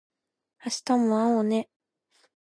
[0.65, 1.69] 明日も会おうね